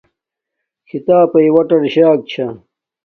کھیتاپݵ 0.87 1.47
وٹر 1.55 1.81
شاک 1.93 2.19
چھا 2.29 2.45